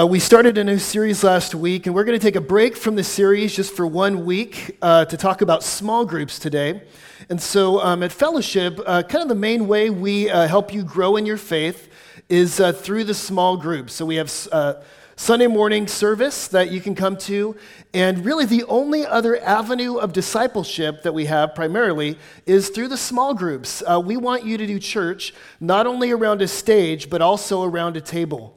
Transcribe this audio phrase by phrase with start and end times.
[0.00, 2.76] Uh, we started a new series last week, and we're going to take a break
[2.76, 6.80] from the series just for one week uh, to talk about small groups today.
[7.28, 10.84] And so, um, at Fellowship, uh, kind of the main way we uh, help you
[10.84, 11.88] grow in your faith
[12.28, 13.92] is uh, through the small groups.
[13.92, 14.74] So, we have uh,
[15.16, 17.56] Sunday morning service that you can come to,
[17.92, 22.96] and really the only other avenue of discipleship that we have primarily is through the
[22.96, 23.82] small groups.
[24.04, 28.00] we want you to do church not only around a stage, but also around a
[28.00, 28.54] table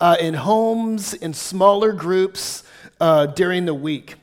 [0.00, 2.64] uh, in homes, in smaller groups
[3.00, 4.14] uh, during the week.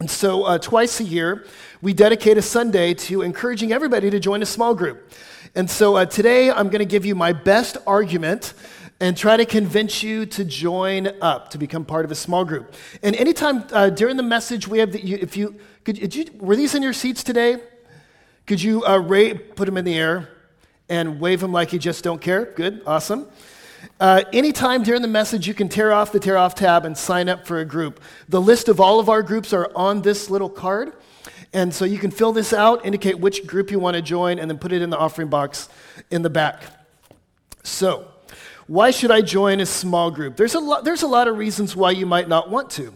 [0.00, 1.46] And so, uh, twice a year,
[1.80, 5.12] we dedicate a Sunday to encouraging everybody to join a small group.
[5.54, 8.54] And so, uh, today, I'm going to give you my best argument
[9.02, 12.74] and try to convince you to join up to become part of a small group.
[13.02, 16.54] And anytime uh, during the message, we have that you, if you, could, you, were
[16.54, 17.58] these in your seats today?
[18.46, 20.28] Could you uh, rate, put them in the air
[20.88, 22.44] and wave them like you just don't care?
[22.44, 23.26] Good, awesome.
[24.00, 27.28] Uh, anytime during the message, you can tear off the tear off tab and sign
[27.28, 28.00] up for a group.
[28.28, 30.92] The list of all of our groups are on this little card.
[31.52, 34.50] And so you can fill this out, indicate which group you want to join, and
[34.50, 35.68] then put it in the offering box
[36.10, 36.62] in the back.
[37.62, 38.08] So,
[38.66, 40.36] why should I join a small group?
[40.36, 42.94] There's a lot, there's a lot of reasons why you might not want to.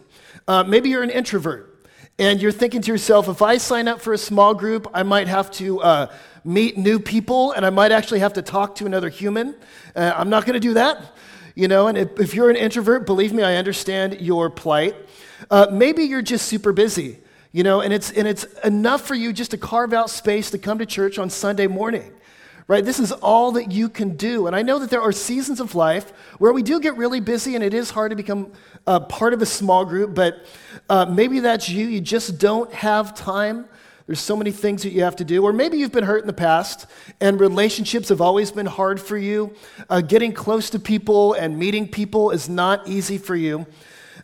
[0.49, 1.76] Uh, maybe you're an introvert.
[2.19, 5.29] And you're thinking to yourself, if I sign up for a small group, I might
[5.29, 6.13] have to uh,
[6.45, 9.55] meet new people and I might actually have to talk to another human.
[9.95, 11.15] Uh, I'm not going to do that.
[11.55, 14.95] You know, and if, if, you're an introvert, believe me, I understand your plight.
[15.51, 17.19] Uh, maybe you're just super busy,
[17.53, 20.59] you know, and it's, and it's enough for you just to carve out space to
[20.59, 22.13] come to church on Sunday morning
[22.69, 22.85] right?
[22.85, 24.47] This is all that you can do.
[24.47, 27.55] And I know that there are seasons of life where we do get really busy
[27.55, 28.53] and it is hard to become
[28.87, 30.45] a part of a small group, but
[30.89, 31.87] uh, maybe that's you.
[31.87, 33.67] You just don't have time.
[34.07, 35.45] There's so many things that you have to do.
[35.45, 36.87] Or maybe you've been hurt in the past
[37.21, 39.55] and relationships have always been hard for you.
[39.89, 43.67] Uh, getting close to people and meeting people is not easy for you.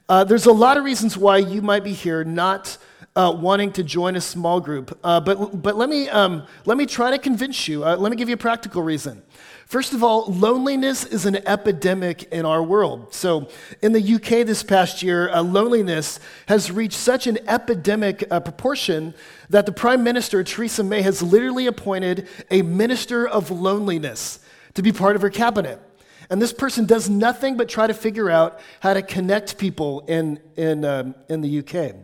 [0.09, 2.77] Uh, there's a lot of reasons why you might be here not
[3.15, 4.99] uh, wanting to join a small group.
[5.05, 7.85] Uh, but but let, me, um, let me try to convince you.
[7.85, 9.23] Uh, let me give you a practical reason.
[9.67, 13.15] First of all, loneliness is an epidemic in our world.
[13.15, 13.49] So,
[13.81, 19.15] in the UK this past year, uh, loneliness has reached such an epidemic uh, proportion
[19.49, 24.41] that the Prime Minister, Theresa May, has literally appointed a minister of loneliness
[24.75, 25.81] to be part of her cabinet.
[26.29, 30.39] And this person does nothing but try to figure out how to connect people in,
[30.57, 31.95] in, um, in the UK.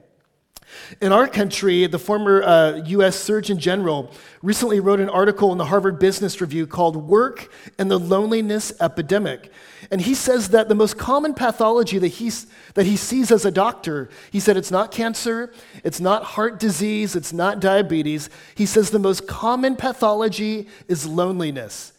[1.00, 3.16] In our country, the former uh, U.S.
[3.16, 4.10] Surgeon General
[4.42, 9.52] recently wrote an article in the Harvard Business Review called Work and the Loneliness Epidemic.
[9.90, 13.50] And he says that the most common pathology that, he's, that he sees as a
[13.50, 15.52] doctor, he said it's not cancer,
[15.84, 18.30] it's not heart disease, it's not diabetes.
[18.54, 21.92] He says the most common pathology is loneliness.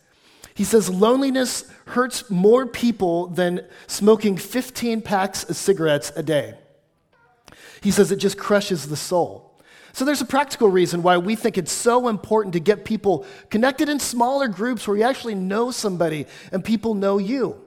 [0.54, 6.56] He says loneliness hurts more people than smoking 15 packs of cigarettes a day.
[7.82, 9.50] He says it just crushes the soul.
[9.94, 13.90] So there's a practical reason why we think it's so important to get people connected
[13.90, 17.60] in smaller groups where you actually know somebody and people know you.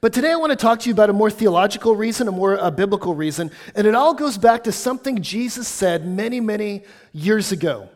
[0.00, 2.54] But today I want to talk to you about a more theological reason, a more
[2.54, 7.50] a biblical reason, and it all goes back to something Jesus said many, many years
[7.50, 7.88] ago.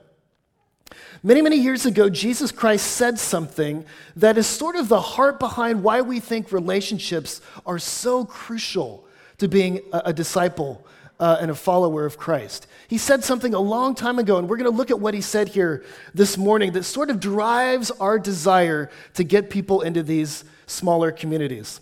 [1.23, 3.85] Many, many years ago, Jesus Christ said something
[4.17, 9.07] that is sort of the heart behind why we think relationships are so crucial
[9.43, 10.87] to being a, a disciple
[11.19, 12.69] uh, and a follower of Christ.
[12.87, 15.21] He said something a long time ago, and we're going to look at what he
[15.21, 20.45] said here this morning that sort of drives our desire to get people into these
[20.67, 21.81] smaller communities.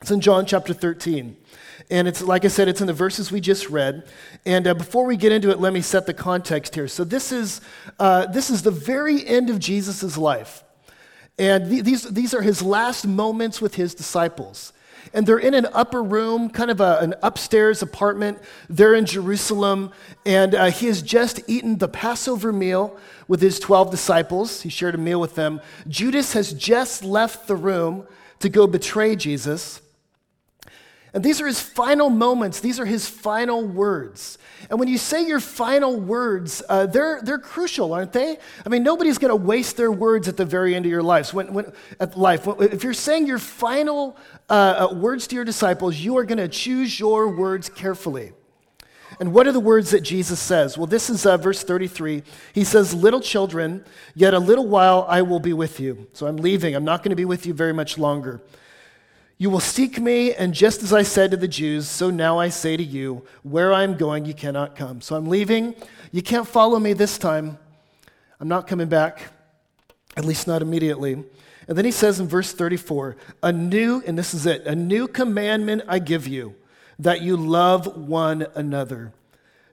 [0.00, 1.36] It's in John chapter 13.
[1.92, 4.08] And it's, like I said, it's in the verses we just read.
[4.44, 6.88] And uh, before we get into it, let me set the context here.
[6.88, 7.60] So, this is,
[8.00, 10.64] uh, this is the very end of Jesus' life.
[11.38, 14.72] And th- these, these are his last moments with his disciples
[15.12, 18.38] and they're in an upper room, kind of a, an upstairs apartment.
[18.68, 19.92] They're in Jerusalem,
[20.24, 24.62] and uh, he has just eaten the Passover meal with his 12 disciples.
[24.62, 25.60] He shared a meal with them.
[25.88, 28.06] Judas has just left the room
[28.40, 29.80] to go betray Jesus.
[31.12, 34.38] And these are his final moments, these are his final words.
[34.68, 38.38] And when you say your final words, uh, they're, they're crucial, aren't they?
[38.64, 41.34] I mean, nobody's going to waste their words at the very end of your life.
[41.34, 42.46] When, when, at life.
[42.46, 44.16] If you're saying your final
[44.48, 48.32] uh, uh, words to your disciples, you are going to choose your words carefully.
[49.18, 50.78] And what are the words that Jesus says?
[50.78, 52.22] Well, this is uh, verse 33.
[52.54, 53.84] He says, Little children,
[54.14, 56.06] yet a little while I will be with you.
[56.12, 56.74] So I'm leaving.
[56.74, 58.40] I'm not going to be with you very much longer.
[59.40, 62.50] You will seek me, and just as I said to the Jews, so now I
[62.50, 65.00] say to you, where I'm going, you cannot come.
[65.00, 65.74] So I'm leaving.
[66.12, 67.56] You can't follow me this time.
[68.38, 69.32] I'm not coming back,
[70.14, 71.24] at least not immediately.
[71.66, 75.08] And then he says in verse 34 a new, and this is it, a new
[75.08, 76.54] commandment I give you,
[76.98, 79.14] that you love one another.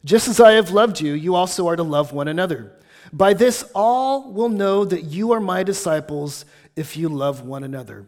[0.06, 2.72] Just as I have loved you, you also are to love one another.
[3.12, 6.46] By this, all will know that you are my disciples
[6.78, 8.06] if you love one another.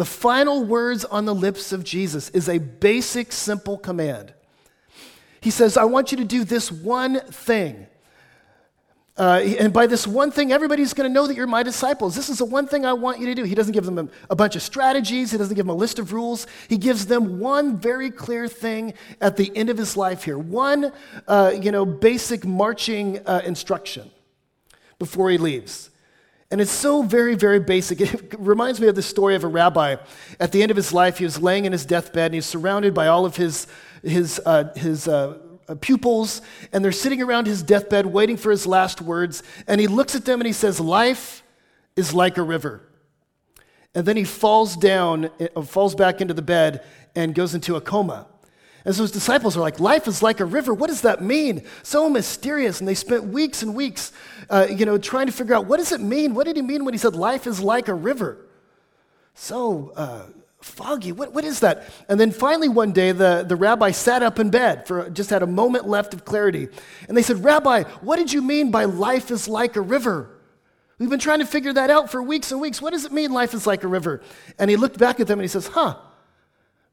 [0.00, 4.32] The final words on the lips of Jesus is a basic, simple command.
[5.42, 7.86] He says, I want you to do this one thing.
[9.18, 12.16] Uh, and by this one thing, everybody's going to know that you're my disciples.
[12.16, 13.44] This is the one thing I want you to do.
[13.44, 15.98] He doesn't give them a, a bunch of strategies, he doesn't give them a list
[15.98, 16.46] of rules.
[16.68, 20.92] He gives them one very clear thing at the end of his life here one
[21.28, 24.10] uh, you know, basic marching uh, instruction
[24.98, 25.89] before he leaves.
[26.50, 28.00] And it's so very, very basic.
[28.00, 29.96] It reminds me of the story of a rabbi.
[30.40, 32.92] At the end of his life, he was laying in his deathbed and he's surrounded
[32.92, 33.66] by all of his,
[34.02, 35.38] his, uh, his uh,
[35.70, 36.42] uh, pupils,
[36.72, 39.44] and they're sitting around his deathbed waiting for his last words.
[39.68, 41.44] And he looks at them and he says, Life
[41.94, 42.82] is like a river.
[43.94, 47.80] And then he falls down, uh, falls back into the bed, and goes into a
[47.80, 48.26] coma.
[48.84, 50.72] And so his disciples are like, Life is like a river.
[50.72, 51.62] What does that mean?
[51.82, 52.80] So mysterious.
[52.80, 54.12] And they spent weeks and weeks,
[54.48, 56.34] uh, you know, trying to figure out what does it mean?
[56.34, 58.46] What did he mean when he said life is like a river?
[59.34, 60.26] So uh,
[60.60, 61.12] foggy.
[61.12, 61.84] What, what is that?
[62.08, 65.42] And then finally, one day, the, the rabbi sat up in bed for just had
[65.42, 66.68] a moment left of clarity.
[67.08, 70.30] And they said, Rabbi, what did you mean by life is like a river?
[70.98, 72.82] We've been trying to figure that out for weeks and weeks.
[72.82, 74.20] What does it mean, life is like a river?
[74.58, 75.96] And he looked back at them and he says, Huh,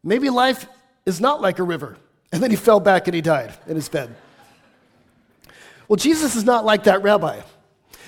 [0.02, 0.66] maybe life
[1.08, 1.98] is not like a river.
[2.34, 4.14] And then he fell back and he died in his bed.
[5.88, 7.40] Well, Jesus is not like that rabbi.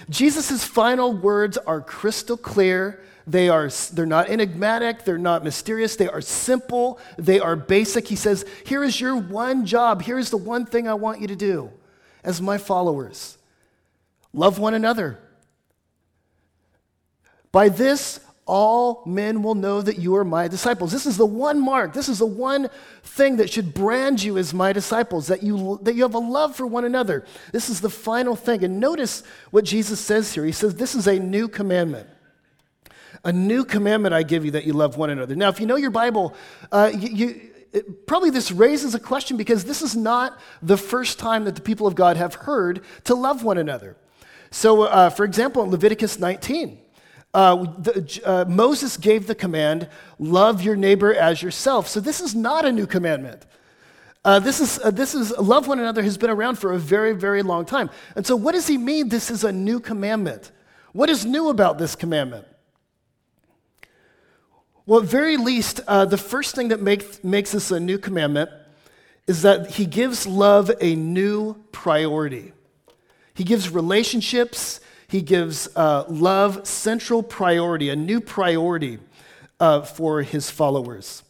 [0.10, 6.10] Jesus' final words are crystal clear they are, they're not enigmatic, they're not mysterious, they
[6.10, 8.08] are simple, they are basic.
[8.08, 11.28] He says, Here is your one job, here is the one thing I want you
[11.28, 11.70] to do
[12.24, 13.38] as my followers
[14.34, 15.20] love one another.
[17.52, 18.20] By this,
[18.50, 20.92] all men will know that you are my disciples.
[20.92, 22.68] This is the one mark, this is the one
[23.04, 26.56] thing that should brand you as my disciples, that you, that you have a love
[26.56, 27.26] for one another.
[27.54, 28.64] This is the final thing.
[28.64, 30.46] And notice what Jesus says here.
[30.46, 32.10] He says, This is a new commandment.
[33.24, 35.36] A new commandment I give you that you love one another.
[35.36, 36.34] Now, if you know your Bible,
[36.72, 37.42] uh, you, you
[37.72, 41.62] it, probably this raises a question because this is not the first time that the
[41.62, 43.96] people of God have heard to love one another.
[44.50, 46.80] So, uh, for example, in Leviticus 19,
[47.34, 49.88] uh, the, uh, Moses gave the command,
[50.18, 51.88] love your neighbor as yourself.
[51.88, 53.46] So, this is not a new commandment.
[54.26, 57.14] Uh, this is, uh, this is, love one another has been around for a very,
[57.14, 57.90] very long time.
[58.16, 60.52] And so, what does he mean this is a new commandment?
[60.92, 62.46] What is new about this commandment?
[64.86, 68.50] Well, at very least, uh, the first thing that make, makes this a new commandment
[69.28, 72.54] is that he gives love a new priority.
[73.36, 74.80] He gives relationships,
[75.10, 79.00] he gives uh, love central priority, a new priority
[79.60, 81.24] uh, for his followers.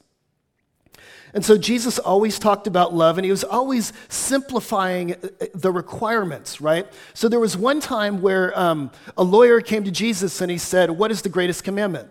[1.34, 6.60] And so Jesus always talked about love and he was always simplifying uh, the requirements,
[6.60, 6.88] right?
[7.14, 10.92] So there was one time where um, a lawyer came to Jesus and he said,
[10.92, 12.10] What is the greatest commandment?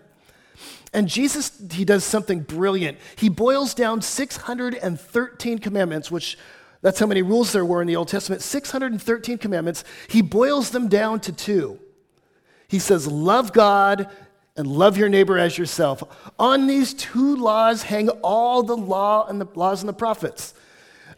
[0.95, 2.97] And Jesus, he does something brilliant.
[3.17, 6.39] He boils down 613 commandments, which
[6.81, 9.85] that's how many rules there were in the Old Testament 613 commandments.
[10.09, 11.79] He boils them down to two.
[12.69, 14.09] He says, Love God
[14.57, 16.03] and love your neighbor as yourself.
[16.39, 20.55] On these two laws hang all the law and the laws and the prophets.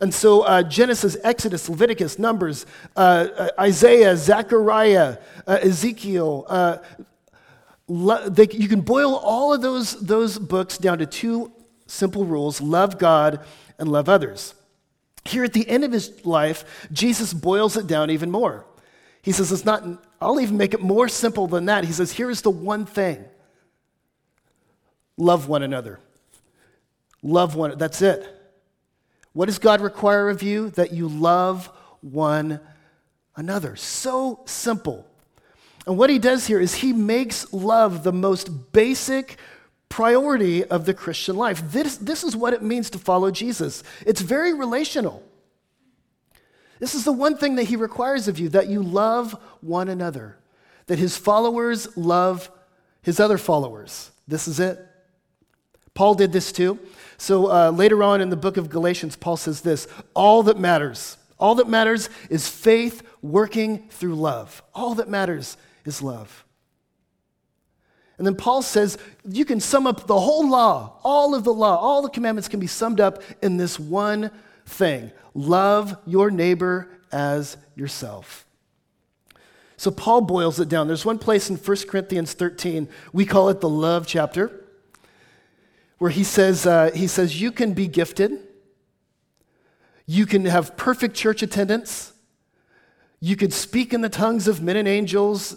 [0.00, 2.64] And so uh, Genesis, Exodus, Leviticus, Numbers,
[2.96, 6.78] uh, uh, Isaiah, Zechariah, uh, Ezekiel, uh,
[8.28, 11.52] they, you can boil all of those, those books down to two
[11.86, 13.40] simple rules love God
[13.78, 14.54] and love others.
[15.24, 18.64] Here at the end of his life, Jesus boils it down even more.
[19.22, 19.84] He says, It's not,
[20.20, 21.84] I'll even make it more simple than that.
[21.84, 23.24] He says, Here is the one thing
[25.16, 26.00] love one another.
[27.22, 28.26] Love one, that's it.
[29.32, 30.70] What does God require of you?
[30.70, 32.60] That you love one
[33.36, 33.76] another.
[33.76, 35.06] So simple.
[35.86, 39.38] And what he does here is he makes love the most basic
[39.90, 41.62] priority of the Christian life.
[41.72, 43.82] This, this is what it means to follow Jesus.
[44.06, 45.22] It's very relational.
[46.78, 50.38] This is the one thing that he requires of you that you love one another,
[50.86, 52.50] that his followers love
[53.02, 54.10] his other followers.
[54.26, 54.78] This is it.
[55.92, 56.78] Paul did this too.
[57.18, 61.18] So uh, later on in the book of Galatians, Paul says this all that matters,
[61.38, 64.62] all that matters is faith working through love.
[64.74, 66.44] All that matters is love.
[68.20, 71.78] And then Paul says you can sum up the whole law, all of the law,
[71.78, 74.30] all the commandments can be summed up in this one
[74.66, 78.44] thing love your neighbor as yourself.
[79.78, 80.86] So Paul boils it down.
[80.86, 84.66] There's one place in 1 Corinthians 13, we call it the love chapter,
[85.96, 88.32] where he says, uh, he says, You can be gifted,
[90.04, 92.12] you can have perfect church attendance,
[93.18, 95.56] you could speak in the tongues of men and angels,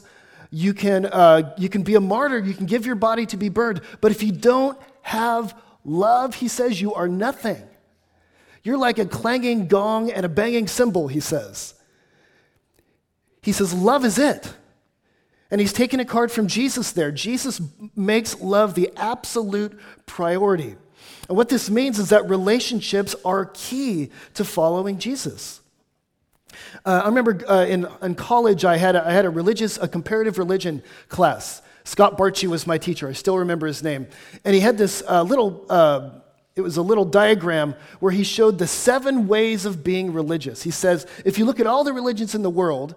[0.54, 3.50] you can, uh, you can be a martyr, you can give your body to be
[3.50, 7.62] burned, but if you don't have love, he says, you are nothing.
[8.62, 11.74] You're like a clanging gong and a banging cymbal, he says.
[13.42, 14.54] He says, Love is it.
[15.52, 17.12] And he's taking a card from Jesus there.
[17.12, 17.60] Jesus
[17.96, 20.76] makes love the absolute priority.
[21.28, 25.62] And what this means is that relationships are key to following Jesus.
[26.86, 29.88] Uh, I remember uh, in, in college, I had, a, I had a religious, a
[29.88, 31.62] comparative religion class.
[31.84, 33.10] Scott Barchi was my teacher.
[33.10, 34.08] I still remember his name.
[34.46, 36.10] And he had this uh, little, uh,
[36.56, 40.64] it was a little diagram where he showed the seven ways of being religious.
[40.64, 42.96] He says, if you look at all the religions in the world,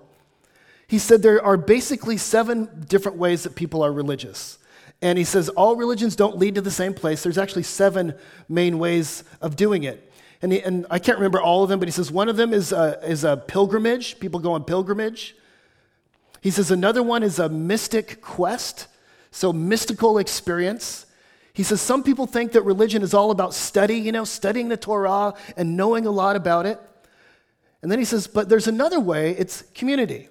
[0.87, 4.59] he said there are basically seven different ways that people are religious.
[5.03, 7.23] And he says all religions don't lead to the same place.
[7.23, 8.15] There's actually seven
[8.49, 10.06] main ways of doing it.
[10.43, 12.53] And, he, and I can't remember all of them, but he says one of them
[12.53, 14.21] is a, is a pilgrimage.
[14.21, 15.35] People go on pilgrimage.
[16.41, 18.87] He says another one is a mystic quest,
[19.31, 21.07] so mystical experience.
[21.53, 24.77] He says some people think that religion is all about study, you know, studying the
[24.77, 26.79] Torah and knowing a lot about it.
[27.83, 30.29] And then he says, but there's another way, it's community.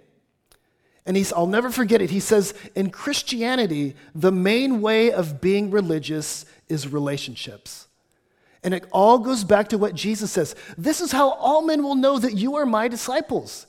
[1.06, 2.10] And he's, I'll never forget it.
[2.10, 7.85] He says, in Christianity, the main way of being religious is relationships.
[8.66, 10.56] And it all goes back to what Jesus says.
[10.76, 13.68] This is how all men will know that you are my disciples.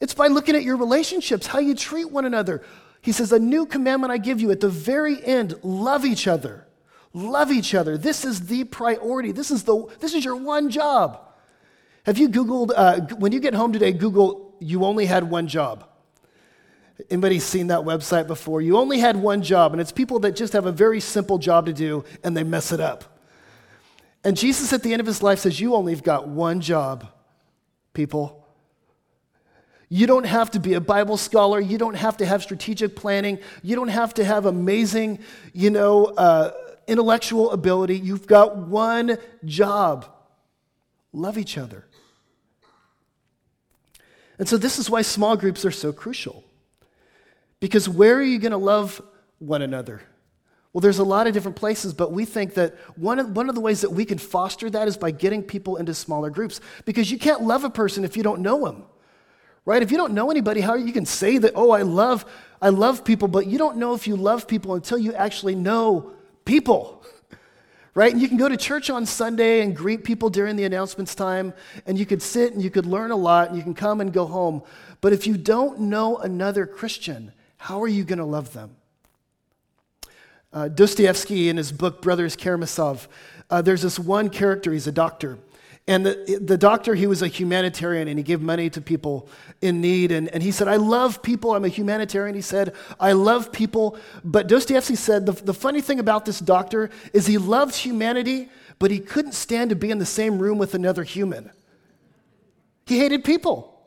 [0.00, 2.62] It's by looking at your relationships, how you treat one another.
[3.02, 6.66] He says, A new commandment I give you at the very end love each other.
[7.12, 7.98] Love each other.
[7.98, 9.30] This is the priority.
[9.30, 11.20] This is, the, this is your one job.
[12.06, 15.86] Have you Googled, uh, when you get home today, Google, you only had one job?
[17.10, 18.62] Anybody seen that website before?
[18.62, 21.66] You only had one job, and it's people that just have a very simple job
[21.66, 23.17] to do and they mess it up.
[24.28, 27.08] And Jesus at the end of his life says, You only have got one job,
[27.94, 28.46] people.
[29.88, 31.58] You don't have to be a Bible scholar.
[31.58, 33.38] You don't have to have strategic planning.
[33.62, 35.20] You don't have to have amazing,
[35.54, 36.50] you know, uh,
[36.86, 37.98] intellectual ability.
[37.98, 39.16] You've got one
[39.46, 40.04] job
[41.14, 41.86] love each other.
[44.38, 46.44] And so, this is why small groups are so crucial.
[47.60, 49.00] Because where are you going to love
[49.38, 50.02] one another?
[50.78, 53.56] Well, there's a lot of different places, but we think that one of, one of
[53.56, 56.60] the ways that we can foster that is by getting people into smaller groups.
[56.84, 58.84] Because you can't love a person if you don't know them,
[59.64, 59.82] right?
[59.82, 62.24] If you don't know anybody, how you can say that, oh, I love,
[62.62, 66.12] I love people, but you don't know if you love people until you actually know
[66.44, 67.04] people,
[67.96, 68.12] right?
[68.12, 71.54] And you can go to church on Sunday and greet people during the announcements time,
[71.86, 74.12] and you could sit and you could learn a lot, and you can come and
[74.12, 74.62] go home.
[75.00, 78.77] But if you don't know another Christian, how are you going to love them?
[80.52, 83.08] Uh, Dostoevsky, in his book Brothers Karamazov,
[83.50, 85.38] uh, there's this one character, he's a doctor.
[85.86, 89.26] And the, the doctor, he was a humanitarian and he gave money to people
[89.62, 90.12] in need.
[90.12, 91.54] And, and he said, I love people.
[91.54, 92.34] I'm a humanitarian.
[92.34, 93.96] He said, I love people.
[94.22, 98.90] But Dostoevsky said, the, the funny thing about this doctor is he loved humanity, but
[98.90, 101.50] he couldn't stand to be in the same room with another human.
[102.84, 103.77] He hated people.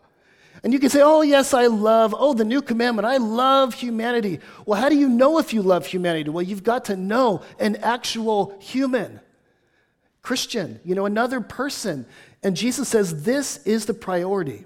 [0.64, 4.40] And you can say, oh, yes, I love, oh, the new commandment, I love humanity.
[4.66, 6.30] Well, how do you know if you love humanity?
[6.30, 9.20] Well, you've got to know an actual human,
[10.22, 12.06] Christian, you know, another person.
[12.44, 14.66] And Jesus says, this is the priority.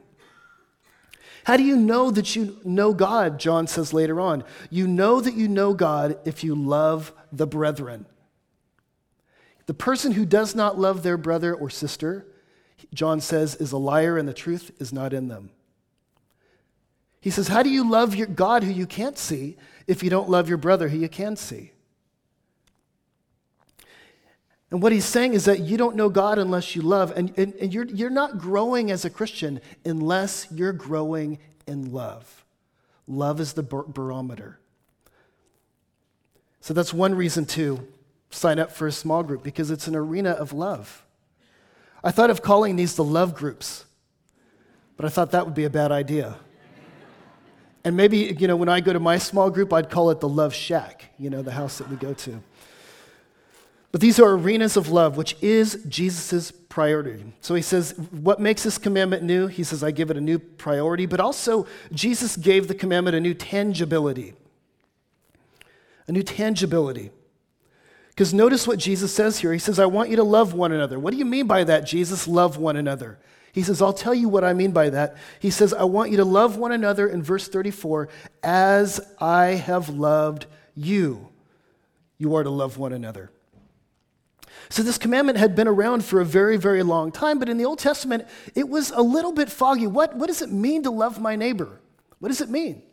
[1.46, 3.40] How do you know that you know God?
[3.40, 4.44] John says later on.
[4.70, 8.06] You know that you know God if you love the brethren.
[9.68, 12.26] The person who does not love their brother or sister,
[12.94, 15.52] John says, is a liar and the truth is not in them.
[17.26, 20.30] He says, How do you love your God who you can't see if you don't
[20.30, 21.72] love your brother who you can see?
[24.70, 27.56] And what he's saying is that you don't know God unless you love, and, and,
[27.56, 32.46] and you're, you're not growing as a Christian unless you're growing in love.
[33.08, 34.60] Love is the barometer.
[36.62, 37.88] So that's one reason to
[38.30, 41.04] sign up for a small group because it's an arena of love.
[42.04, 43.86] I thought of calling these the love groups,
[44.96, 46.38] but I thought that would be a bad idea.
[47.86, 50.28] And maybe, you know, when I go to my small group, I'd call it the
[50.28, 52.42] Love Shack, you know, the house that we go to.
[53.92, 57.24] But these are arenas of love, which is Jesus' priority.
[57.40, 59.48] So he says, What makes this commandment new?
[59.48, 63.22] He says, I give it a new priority, but also Jesus gave the commandment a
[63.22, 64.34] new tangibility.
[66.08, 67.12] A new tangibility.
[68.10, 69.54] Because notice what Jesus says here.
[69.54, 71.00] He says, I want you to love one another.
[71.00, 72.28] What do you mean by that, Jesus?
[72.28, 73.18] Love one another.
[73.56, 75.16] He says, I'll tell you what I mean by that.
[75.40, 78.10] He says, I want you to love one another in verse 34
[78.44, 80.46] as I have loved
[80.76, 81.30] you.
[82.18, 83.32] You are to love one another.
[84.68, 87.64] So, this commandment had been around for a very, very long time, but in the
[87.64, 89.88] Old Testament, it was a little bit foggy.
[89.88, 91.80] What, what does it mean to love my neighbor?
[92.20, 92.84] What does it mean?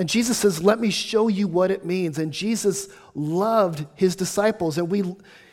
[0.00, 2.18] And Jesus says, Let me show you what it means.
[2.18, 5.02] And Jesus loved his disciples, and we,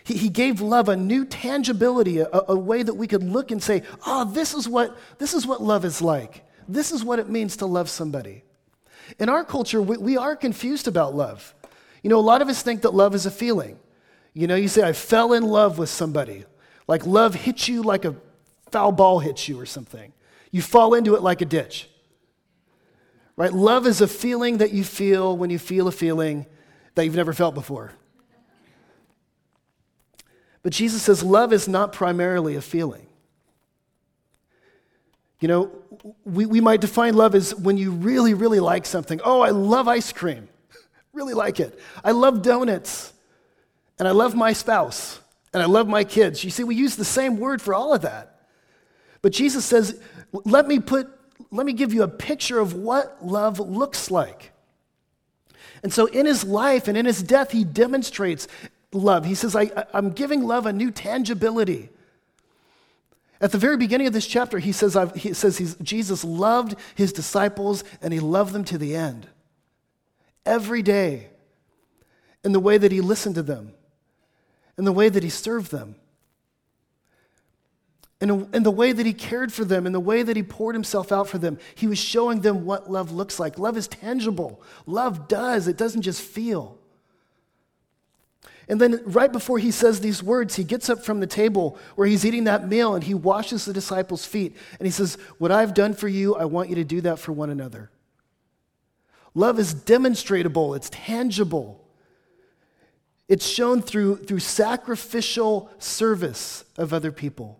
[0.05, 3.61] he, he gave love a new tangibility, a, a way that we could look and
[3.61, 6.45] say, Oh, this is, what, this is what love is like.
[6.65, 8.45] This is what it means to love somebody.
[9.19, 11.53] In our culture, we, we are confused about love.
[12.01, 13.77] You know, a lot of us think that love is a feeling.
[14.33, 16.45] You know, you say, I fell in love with somebody.
[16.87, 18.15] Like love hits you like a
[18.71, 20.13] foul ball hits you or something.
[20.51, 21.89] You fall into it like a ditch.
[23.37, 23.53] Right?
[23.53, 26.45] Love is a feeling that you feel when you feel a feeling
[26.95, 27.93] that you've never felt before.
[30.63, 33.07] But Jesus says love is not primarily a feeling.
[35.39, 35.71] You know,
[36.25, 39.21] we, we might define love as when you really, really like something.
[39.23, 40.49] Oh, I love ice cream.
[41.13, 41.79] Really like it.
[42.03, 43.11] I love donuts.
[43.97, 45.19] And I love my spouse.
[45.51, 46.43] And I love my kids.
[46.43, 48.41] You see, we use the same word for all of that.
[49.23, 49.99] But Jesus says,
[50.45, 51.09] let me put,
[51.51, 54.51] let me give you a picture of what love looks like.
[55.83, 58.47] And so in his life and in his death, he demonstrates
[58.91, 59.25] love.
[59.25, 61.89] He says, I, am giving love a new tangibility.
[63.39, 67.83] At the very beginning of this chapter, he says, he says Jesus loved his disciples
[68.01, 69.27] and he loved them to the end
[70.45, 71.27] every day
[72.43, 73.73] in the way that he listened to them,
[74.77, 75.95] in the way that he served them,
[78.19, 80.75] in, in the way that he cared for them, in the way that he poured
[80.75, 81.59] himself out for them.
[81.75, 83.59] He was showing them what love looks like.
[83.59, 86.77] Love is tangible, love does, it doesn't just feel.
[88.69, 92.07] And then, right before he says these words, he gets up from the table where
[92.07, 94.57] he's eating that meal and he washes the disciples' feet.
[94.77, 97.31] And he says, What I've done for you, I want you to do that for
[97.31, 97.91] one another.
[99.33, 101.83] Love is demonstrable, it's tangible.
[103.29, 107.59] It's shown through, through sacrificial service of other people.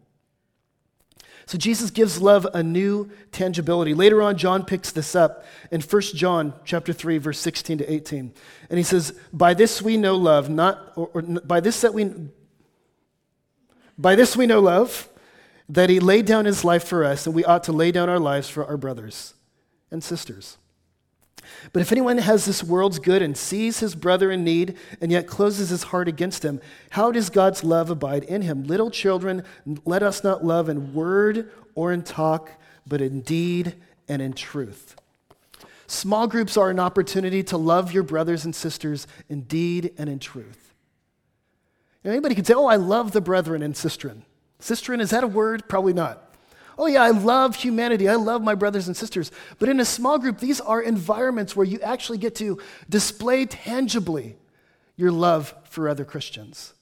[1.47, 3.93] So Jesus gives love a new tangibility.
[3.93, 8.33] Later on, John picks this up in 1 John chapter 3, verse 16 to 18.
[8.69, 12.11] And he says, By this we know love, not or, or by this that we
[13.97, 15.09] by this we know love,
[15.69, 18.19] that he laid down his life for us, and we ought to lay down our
[18.19, 19.33] lives for our brothers
[19.89, 20.57] and sisters.
[21.73, 25.27] But if anyone has this world's good and sees his brother in need and yet
[25.27, 28.63] closes his heart against him, how does God's love abide in him?
[28.63, 29.43] Little children,
[29.85, 32.51] let us not love in word or in talk,
[32.85, 33.75] but in deed
[34.07, 34.95] and in truth.
[35.87, 40.19] Small groups are an opportunity to love your brothers and sisters in deed and in
[40.19, 40.73] truth.
[42.03, 44.23] anybody can say, Oh, I love the brethren and sistren.
[44.59, 45.69] Sistren, is that a word?
[45.69, 46.26] Probably not.
[46.77, 48.07] Oh, yeah, I love humanity.
[48.07, 49.31] I love my brothers and sisters.
[49.57, 54.35] But in a small group, these are environments where you actually get to display tangibly
[54.95, 56.73] your love for other Christians.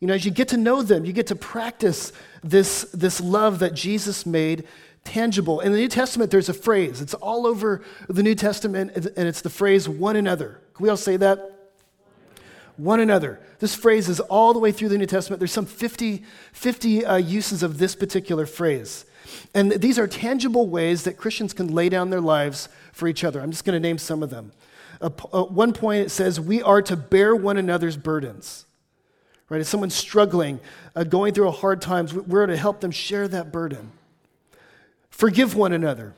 [0.00, 3.60] You know, as you get to know them, you get to practice this, this love
[3.60, 4.66] that Jesus made
[5.04, 5.60] tangible.
[5.60, 7.00] In the New Testament, there's a phrase.
[7.00, 10.60] It's all over the New Testament, and it's the phrase one another.
[10.74, 11.61] Can we all say that?
[12.76, 13.40] One another.
[13.58, 15.40] This phrase is all the way through the New Testament.
[15.40, 19.04] There's some 50, 50 uh, uses of this particular phrase.
[19.54, 23.40] And these are tangible ways that Christians can lay down their lives for each other.
[23.40, 24.52] I'm just going to name some of them.
[25.00, 28.66] Uh, at one point, it says, We are to bear one another's burdens.
[29.48, 29.60] Right?
[29.60, 30.60] If someone's struggling,
[30.96, 33.92] uh, going through a hard times, we're to help them share that burden.
[35.10, 36.14] Forgive one another.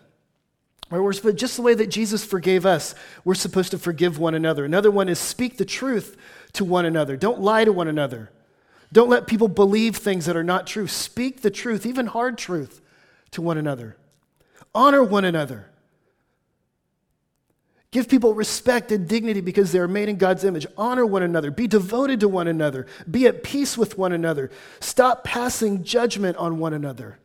[0.90, 4.64] We're just the way that Jesus forgave us, we're supposed to forgive one another.
[4.64, 6.16] Another one is speak the truth
[6.54, 7.16] to one another.
[7.16, 8.30] Don't lie to one another.
[8.92, 10.86] Don't let people believe things that are not true.
[10.86, 12.80] Speak the truth, even hard truth,
[13.32, 13.96] to one another.
[14.74, 15.70] Honor one another.
[17.90, 20.66] Give people respect and dignity because they are made in God's image.
[20.76, 21.52] Honor one another.
[21.52, 22.86] Be devoted to one another.
[23.08, 24.50] Be at peace with one another.
[24.80, 27.18] Stop passing judgment on one another.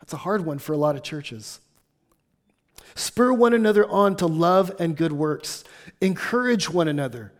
[0.00, 1.58] That's a hard one for a lot of churches.
[2.94, 5.64] Spur one another on to love and good works.
[6.00, 7.32] Encourage one another.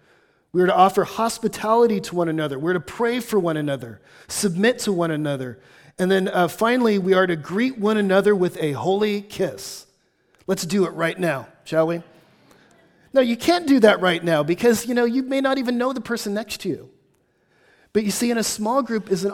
[0.57, 2.59] We are to offer hospitality to one another.
[2.59, 5.59] We're to pray for one another, submit to one another.
[5.99, 9.85] And then uh, finally, we are to greet one another with a holy kiss.
[10.47, 12.03] Let's do it right now, shall we?
[13.13, 15.93] No, you can't do that right now because, you know, you may not even know
[15.93, 16.89] the person next to you.
[17.93, 19.33] But you see, in a small group, is an,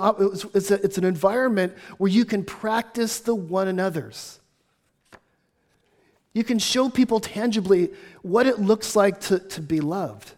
[0.54, 4.40] it's, a, it's an environment where you can practice the one another's.
[6.32, 7.90] You can show people tangibly
[8.22, 10.32] what it looks like to, to be loved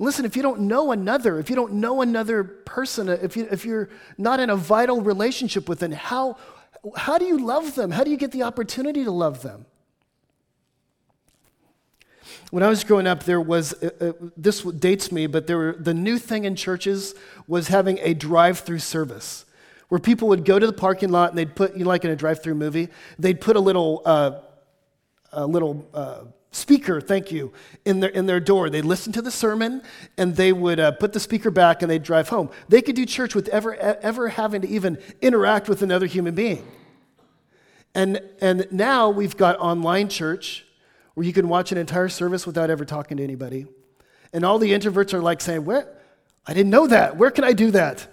[0.00, 3.64] Listen, if you don't know another, if you don't know another person, if, you, if
[3.64, 6.36] you're not in a vital relationship with them, how,
[6.96, 7.92] how do you love them?
[7.92, 9.66] How do you get the opportunity to love them?
[12.50, 15.76] When I was growing up, there was, uh, uh, this dates me, but there were,
[15.78, 17.14] the new thing in churches
[17.46, 19.44] was having a drive through service
[19.88, 22.10] where people would go to the parking lot and they'd put, you know, like in
[22.10, 24.40] a drive through movie, they'd put a little, uh,
[25.32, 26.22] a little uh,
[26.54, 27.52] speaker, thank you,
[27.84, 28.70] in their, in their door.
[28.70, 29.82] They'd listen to the sermon
[30.16, 32.50] and they would uh, put the speaker back and they'd drive home.
[32.68, 36.66] They could do church with ever, ever having to even interact with another human being.
[37.94, 40.64] And, and now we've got online church
[41.14, 43.66] where you can watch an entire service without ever talking to anybody.
[44.32, 45.88] And all the introverts are like saying, Where?
[46.46, 47.16] I didn't know that.
[47.16, 48.06] Where can I do that?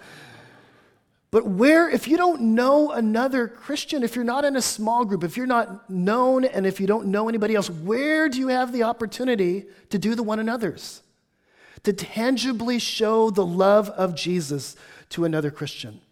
[1.32, 5.24] But where, if you don't know another Christian, if you're not in a small group,
[5.24, 8.70] if you're not known, and if you don't know anybody else, where do you have
[8.70, 11.02] the opportunity to do the one another's?
[11.84, 14.76] To tangibly show the love of Jesus
[15.08, 16.02] to another Christian.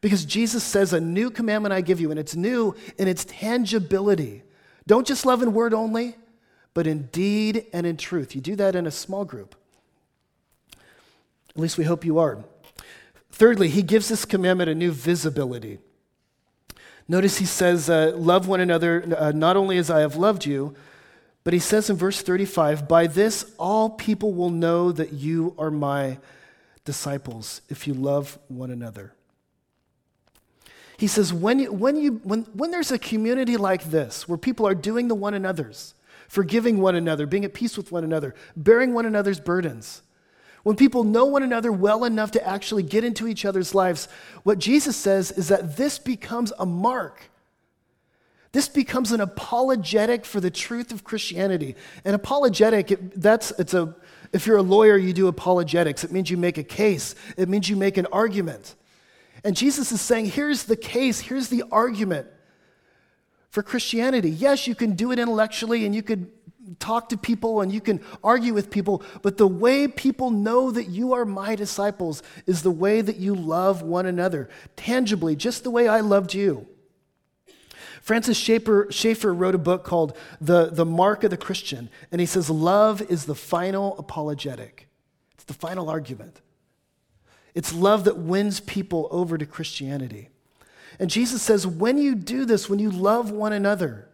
[0.00, 4.42] Because Jesus says, A new commandment I give you, and it's new in its tangibility.
[4.86, 6.16] Don't just love in word only,
[6.72, 8.34] but in deed and in truth.
[8.34, 9.54] You do that in a small group.
[11.50, 12.42] At least we hope you are.
[13.36, 15.78] Thirdly, he gives this commandment a new visibility.
[17.06, 20.74] Notice he says, uh, Love one another uh, not only as I have loved you,
[21.44, 25.70] but he says in verse 35, By this all people will know that you are
[25.70, 26.16] my
[26.86, 29.12] disciples, if you love one another.
[30.96, 34.74] He says, when, when, you, when, when there's a community like this, where people are
[34.74, 35.92] doing the one another's,
[36.26, 40.00] forgiving one another, being at peace with one another, bearing one another's burdens,
[40.66, 44.08] when people know one another well enough to actually get into each other's lives,
[44.42, 47.30] what Jesus says is that this becomes a mark.
[48.50, 51.76] This becomes an apologetic for the truth of Christianity.
[52.04, 53.94] An apologetic, it, that's, it's a,
[54.32, 56.02] if you're a lawyer, you do apologetics.
[56.02, 58.74] It means you make a case, it means you make an argument.
[59.44, 62.26] And Jesus is saying, here's the case, here's the argument
[63.50, 64.30] for Christianity.
[64.30, 66.28] Yes, you can do it intellectually and you could
[66.78, 70.88] talk to people and you can argue with people, but the way people know that
[70.88, 75.70] you are my disciples is the way that you love one another, tangibly, just the
[75.70, 76.66] way I loved you.
[78.02, 82.26] Francis Schaeffer, Schaeffer wrote a book called the, the Mark of the Christian, and he
[82.26, 84.88] says, Love is the final apologetic,
[85.34, 86.40] it's the final argument.
[87.56, 90.28] It's love that wins people over to Christianity.
[90.98, 94.08] And Jesus says, when you do this, when you love one another,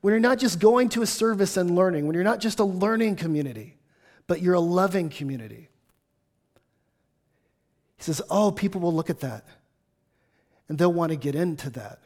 [0.00, 2.64] when you're not just going to a service and learning, when you're not just a
[2.64, 3.76] learning community,
[4.26, 5.68] but you're a loving community.
[7.96, 9.44] He says, Oh, people will look at that
[10.68, 11.98] and they'll want to get into that.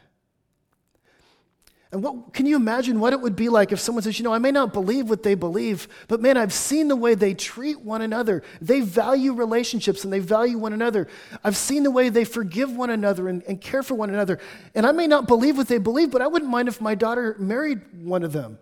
[1.95, 4.35] And what, can you imagine what it would be like if someone says, You know,
[4.35, 7.81] I may not believe what they believe, but man, I've seen the way they treat
[7.83, 8.43] one another.
[8.61, 11.07] They value relationships and they value one another.
[11.45, 14.41] I've seen the way they forgive one another and, and care for one another.
[14.75, 17.37] And I may not believe what they believe, but I wouldn't mind if my daughter
[17.39, 18.59] married one of them.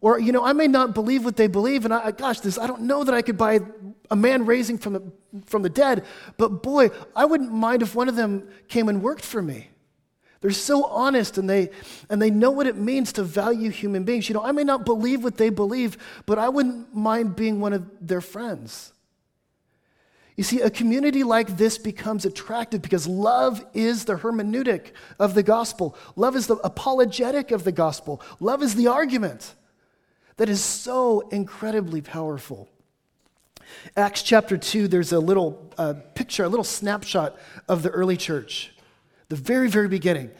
[0.00, 2.66] Or, you know, I may not believe what they believe, and I, gosh, this, I
[2.66, 3.60] don't know that I could buy
[4.10, 5.12] a man raising from the,
[5.46, 6.04] from the dead,
[6.36, 9.68] but boy, I wouldn't mind if one of them came and worked for me.
[10.46, 11.70] They're so honest and they,
[12.08, 14.28] and they know what it means to value human beings.
[14.28, 17.72] You know, I may not believe what they believe, but I wouldn't mind being one
[17.72, 18.92] of their friends.
[20.36, 25.42] You see, a community like this becomes attractive because love is the hermeneutic of the
[25.42, 25.96] gospel.
[26.14, 28.22] Love is the apologetic of the gospel.
[28.38, 29.52] Love is the argument
[30.36, 32.68] that is so incredibly powerful.
[33.96, 37.36] Acts chapter 2, there's a little uh, picture, a little snapshot
[37.68, 38.70] of the early church
[39.28, 40.30] the very, very beginning.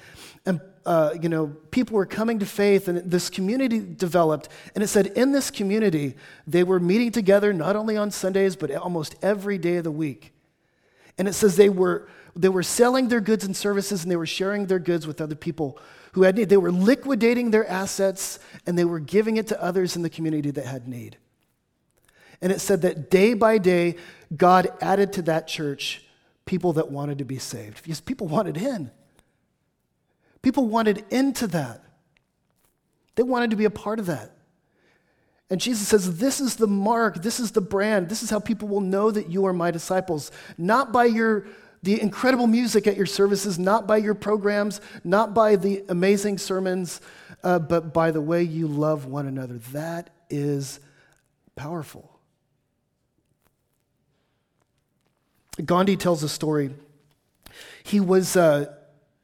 [0.44, 4.48] And, uh, you know, people were coming to faith, and this community developed.
[4.74, 6.14] And it said in this community,
[6.46, 10.32] they were meeting together not only on Sundays, but almost every day of the week.
[11.18, 14.26] And it says they were, they were selling their goods and services, and they were
[14.26, 15.78] sharing their goods with other people
[16.12, 16.48] who had need.
[16.48, 20.50] They were liquidating their assets, and they were giving it to others in the community
[20.52, 21.16] that had need.
[22.40, 23.96] And it said that day by day,
[24.36, 26.04] God added to that church
[26.46, 28.90] people that wanted to be saved because people wanted in.
[30.42, 31.82] People wanted into that.
[33.16, 34.32] They wanted to be a part of that.
[35.50, 38.68] And Jesus says, This is the mark, this is the brand, this is how people
[38.68, 40.30] will know that you are my disciples.
[40.56, 41.46] Not by your
[41.82, 47.00] the incredible music at your services, not by your programs, not by the amazing sermons,
[47.44, 49.58] uh, but by the way you love one another.
[49.72, 50.80] That is
[51.54, 52.15] powerful.
[55.64, 56.70] Gandhi tells a story.
[57.82, 58.72] He was, uh,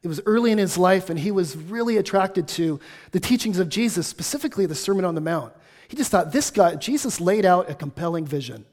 [0.01, 2.79] it was early in his life, and he was really attracted to
[3.11, 5.53] the teachings of Jesus, specifically the Sermon on the Mount.
[5.87, 8.65] He just thought, this guy, Jesus laid out a compelling vision.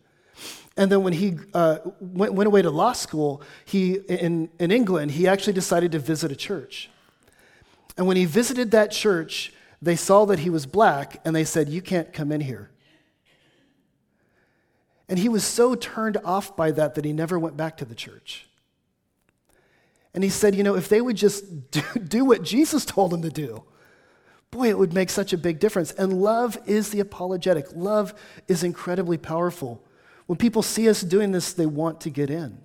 [0.76, 5.10] And then when he uh, went, went, away to law school, he, in, in England,
[5.10, 6.88] he actually decided to visit a church.
[7.98, 11.68] And when he visited that church, they saw that he was black and they said,
[11.68, 12.70] You can't come in here.
[15.10, 17.96] And he was so turned off by that that he never went back to the
[17.96, 18.46] church.
[20.14, 23.22] And he said, You know, if they would just do, do what Jesus told them
[23.22, 23.64] to do,
[24.52, 25.90] boy, it would make such a big difference.
[25.90, 28.14] And love is the apologetic, love
[28.46, 29.84] is incredibly powerful.
[30.26, 32.60] When people see us doing this, they want to get in.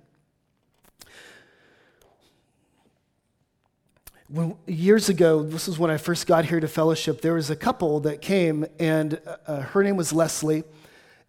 [4.28, 7.56] When, years ago, this is when I first got here to fellowship, there was a
[7.56, 10.62] couple that came, and uh, her name was Leslie,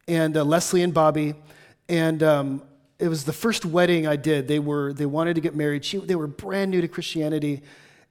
[0.08, 1.36] and uh, Leslie and Bobby.
[1.89, 2.62] And um,
[3.00, 4.48] it was the first wedding I did.
[4.48, 5.86] They, were, they wanted to get married.
[5.86, 7.62] She, they were brand new to Christianity,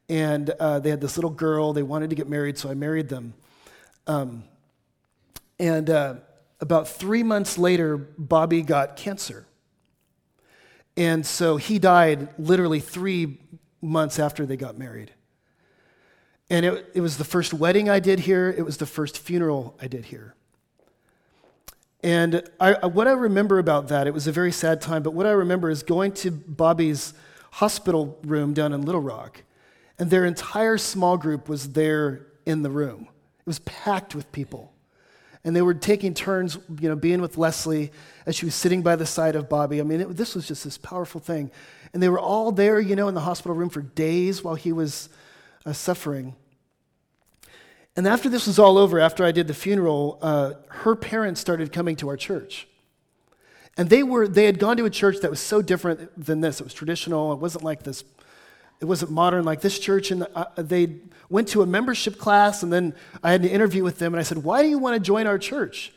[0.09, 1.73] and uh, they had this little girl.
[1.73, 3.35] They wanted to get married, so I married them.
[4.07, 4.45] Um,
[5.59, 6.15] and uh,
[6.61, 9.47] about three months later, Bobby got cancer.
[10.97, 13.39] And so he died literally three
[13.83, 15.13] months after they got married.
[16.49, 19.77] And it, it was the first wedding I did here, it was the first funeral
[19.81, 20.35] I did here.
[22.07, 25.27] And I, what I remember about that, it was a very sad time, but what
[25.27, 27.12] I remember is going to Bobby's
[27.51, 29.42] hospital room down in Little Rock,
[29.99, 33.09] and their entire small group was there in the room.
[33.40, 34.73] It was packed with people.
[35.42, 37.90] And they were taking turns, you know, being with Leslie
[38.25, 39.81] as she was sitting by the side of Bobby.
[39.81, 41.51] I mean, it, this was just this powerful thing.
[41.92, 44.73] And they were all there, you know, in the hospital room for days while he
[44.73, 45.09] was
[45.64, 46.37] uh, suffering.
[47.97, 51.73] And after this was all over, after I did the funeral, uh, her parents started
[51.73, 52.69] coming to our church.
[53.79, 56.61] And they, were, they had gone to a church that was so different than this.
[56.61, 58.05] It was traditional, it wasn't like this
[58.81, 60.11] it wasn't modern like this church.
[60.11, 60.97] And uh, they
[61.29, 64.23] went to a membership class, and then I had an interview with them, and I
[64.23, 65.93] said, Why do you want to join our church?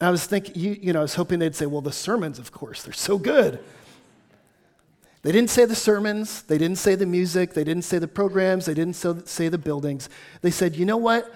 [0.00, 2.38] And I was thinking, you, you know, I was hoping they'd say, Well, the sermons,
[2.38, 3.58] of course, they're so good.
[5.22, 8.66] They didn't say the sermons, they didn't say the music, they didn't say the programs,
[8.66, 10.08] they didn't say the buildings.
[10.40, 11.32] They said, You know what?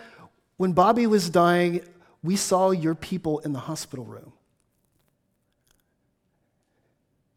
[0.57, 1.83] When Bobby was dying,
[2.23, 4.33] we saw your people in the hospital room.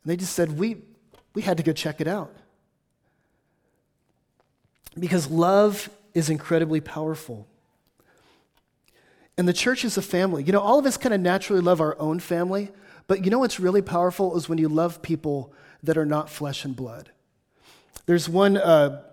[0.03, 0.77] And they just said, We,
[1.35, 2.33] we had to go check it out.
[4.97, 7.47] Because love is incredibly powerful.
[9.37, 10.43] And the church is a family.
[10.43, 12.71] You know, all of us kind of naturally love our own family,
[13.05, 16.65] but you know what's really powerful is when you love people that are not flesh
[16.65, 17.11] and blood.
[18.05, 19.03] There's one uh,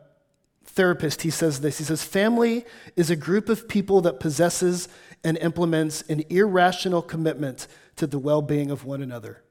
[0.65, 1.79] therapist, he says this.
[1.79, 2.65] He says, Family
[2.97, 4.89] is a group of people that possesses
[5.25, 9.43] and implements an irrational commitment to the well being of one another.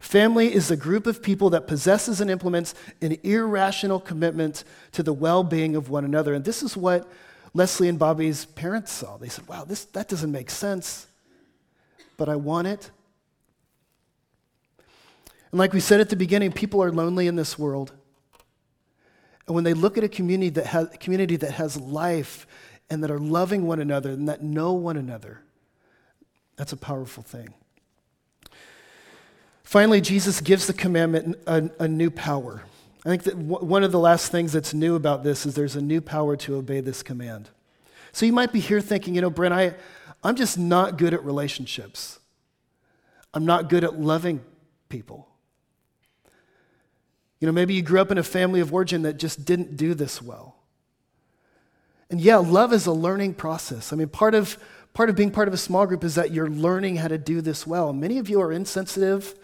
[0.00, 4.62] Family is a group of people that possesses and implements an irrational commitment
[4.92, 6.34] to the well being of one another.
[6.34, 7.10] And this is what
[7.54, 9.16] Leslie and Bobby's parents saw.
[9.16, 11.06] They said, wow, this, that doesn't make sense,
[12.16, 12.90] but I want it.
[15.54, 17.92] And like we said at the beginning, people are lonely in this world.
[19.46, 22.44] And when they look at a community that has, community that has life
[22.90, 25.42] and that are loving one another and that know one another,
[26.56, 27.54] that's a powerful thing.
[29.62, 32.64] Finally, Jesus gives the commandment a, a new power.
[33.06, 35.76] I think that w- one of the last things that's new about this is there's
[35.76, 37.50] a new power to obey this command.
[38.10, 39.76] So you might be here thinking, you know, Brent, I,
[40.24, 42.18] I'm just not good at relationships.
[43.32, 44.40] I'm not good at loving
[44.88, 45.28] people.
[47.40, 49.94] You know, maybe you grew up in a family of origin that just didn't do
[49.94, 50.56] this well.
[52.10, 53.92] And yeah, love is a learning process.
[53.92, 54.58] I mean, part of,
[54.92, 57.40] part of being part of a small group is that you're learning how to do
[57.40, 57.92] this well.
[57.92, 59.34] Many of you are insensitive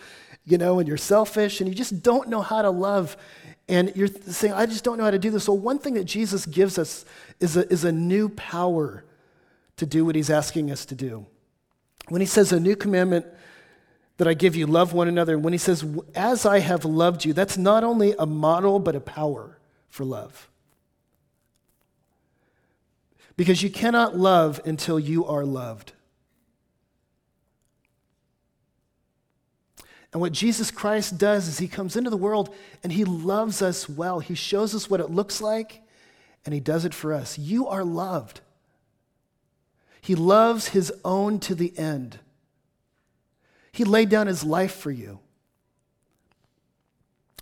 [0.44, 3.16] you know, and you're selfish and you just don't know how to love.
[3.68, 5.44] And you're saying, I just don't know how to do this.
[5.44, 7.04] So, one thing that Jesus gives us
[7.38, 9.04] is a, is a new power
[9.76, 11.26] to do what he's asking us to do.
[12.08, 13.26] When he says, A new commandment
[14.20, 15.82] that I give you, love one another, when he says,
[16.14, 19.56] As I have loved you, that's not only a model, but a power
[19.88, 20.50] for love.
[23.34, 25.94] Because you cannot love until you are loved.
[30.12, 33.88] And what Jesus Christ does is he comes into the world and he loves us
[33.88, 34.20] well.
[34.20, 35.80] He shows us what it looks like
[36.44, 37.38] and he does it for us.
[37.38, 38.42] You are loved.
[40.02, 42.18] He loves his own to the end.
[43.72, 45.20] He laid down his life for you.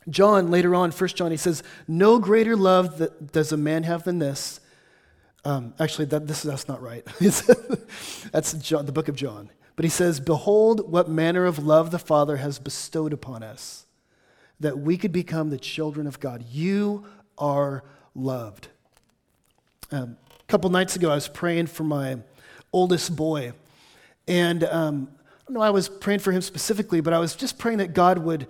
[0.09, 4.05] John, later on, 1 John, he says, No greater love that does a man have
[4.05, 4.61] than this.
[5.45, 7.05] Um, actually, that, this, that's not right.
[8.33, 9.51] that's John, the book of John.
[9.77, 13.87] But he says, Behold, what manner of love the Father has bestowed upon us,
[14.61, 16.45] that we could become the children of God.
[16.51, 17.05] You
[17.37, 18.69] are loved.
[19.91, 22.19] Um, a couple nights ago, I was praying for my
[22.73, 23.53] oldest boy.
[24.27, 25.09] And um,
[25.51, 28.47] Know, I was praying for him specifically, but I was just praying that God would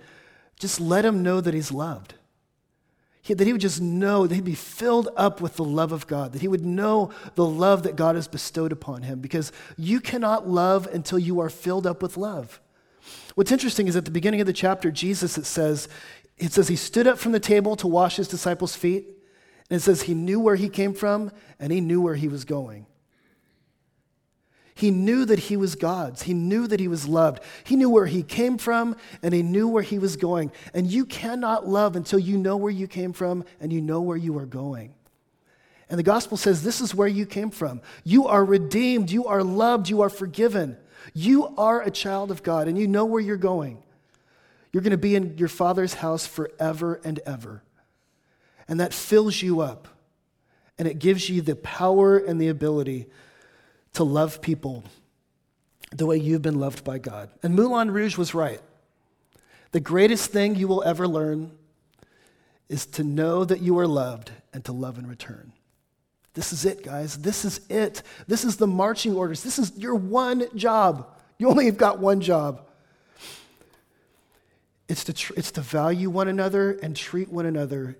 [0.59, 2.15] just let him know that he's loved.
[3.21, 6.07] He, that he would just know that he'd be filled up with the love of
[6.07, 10.01] God, that he would know the love that God has bestowed upon him, because you
[10.01, 12.59] cannot love until you are filled up with love.
[13.35, 15.87] What's interesting is at the beginning of the chapter, Jesus, it says,
[16.37, 19.05] it says he stood up from the table to wash his disciples' feet.
[19.69, 22.43] And it says he knew where he came from and he knew where he was
[22.43, 22.87] going.
[24.79, 26.21] He knew that he was God's.
[26.21, 27.43] He knew that he was loved.
[27.65, 30.53] He knew where he came from and he knew where he was going.
[30.73, 34.15] And you cannot love until you know where you came from and you know where
[34.15, 34.93] you are going.
[35.89, 37.81] And the gospel says this is where you came from.
[38.05, 40.77] You are redeemed, you are loved, you are forgiven.
[41.13, 43.83] You are a child of God and you know where you're going.
[44.71, 47.63] You're going to be in your Father's house forever and ever.
[48.69, 49.89] And that fills you up.
[50.77, 53.09] And it gives you the power and the ability
[53.93, 54.83] to love people
[55.91, 57.29] the way you've been loved by God.
[57.41, 58.61] And Moulin Rouge was right.
[59.71, 61.51] The greatest thing you will ever learn
[62.67, 65.53] is to know that you are loved and to love in return.
[66.33, 67.17] This is it, guys.
[67.17, 68.03] This is it.
[68.27, 69.43] This is the marching orders.
[69.43, 71.07] This is your one job.
[71.37, 72.67] You only have got one job.
[74.87, 77.97] It's to, tr- it's to value one another and treat one another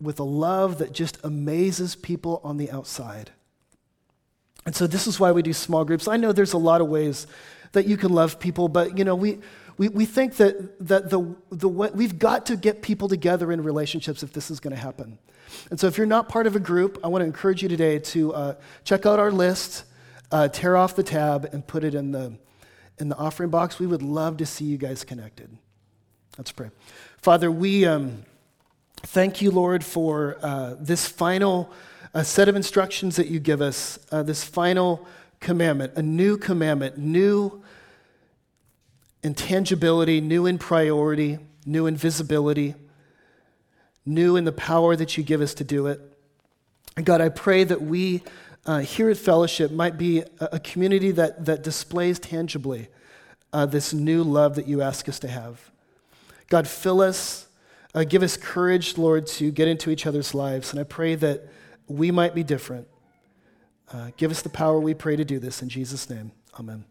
[0.00, 3.30] with a love that just amazes people on the outside.
[4.68, 6.06] And so this is why we do small groups.
[6.08, 7.26] I know there's a lot of ways
[7.72, 9.38] that you can love people, but you know, we,
[9.78, 14.22] we, we think that, that the, the, we've got to get people together in relationships
[14.22, 15.18] if this is going to happen.
[15.70, 17.98] And so if you're not part of a group, I want to encourage you today
[17.98, 18.54] to uh,
[18.84, 19.84] check out our list,
[20.30, 22.34] uh, tear off the tab, and put it in the,
[22.98, 23.78] in the offering box.
[23.78, 25.48] We would love to see you guys connected.
[26.36, 26.68] Let's pray.
[27.22, 28.22] Father, we um,
[28.98, 31.72] thank you, Lord, for uh, this final
[32.14, 35.06] uh, set of instructions that you give us, uh, this final
[35.40, 37.62] commandment, a new commandment, new
[39.22, 42.74] in tangibility, new in priority, new in visibility,
[44.06, 46.00] new in the power that you give us to do it.
[46.96, 48.22] And God, I pray that we
[48.66, 52.88] uh, here at Fellowship might be a, a, community that, that displays tangibly
[53.52, 55.70] uh, this new love that you ask us to have.
[56.48, 57.46] God, fill us,
[57.94, 60.70] uh, give us courage, Lord, to get into each other's lives.
[60.70, 61.48] And I pray that
[61.88, 62.86] we might be different.
[63.92, 65.62] Uh, give us the power, we pray, to do this.
[65.62, 66.84] In Jesus' name, amen.